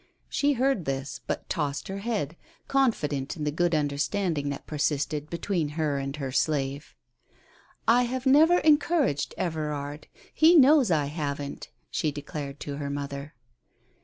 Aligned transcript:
She 0.29 0.53
heard 0.53 0.85
this, 0.85 1.21
but 1.27 1.47
tossed 1.47 1.87
her 1.87 1.99
head, 1.99 2.35
confident 2.67 3.37
in 3.37 3.43
the 3.43 3.51
good 3.51 3.75
understanding 3.75 4.49
that 4.49 4.67
subsisted 4.67 5.29
between 5.29 5.69
her 5.77 5.99
and 5.99 6.15
her 6.15 6.31
slave. 6.31 6.95
"I 7.87 8.05
have 8.09 8.25
never 8.25 8.57
encouraged 8.61 9.35
Everard. 9.37 10.07
He 10.33 10.55
knows 10.55 10.89
I 10.89 11.05
haven't," 11.05 11.69
she 11.91 12.11
declared 12.11 12.59
to 12.61 12.77
her 12.77 12.89
mother. 12.89 13.35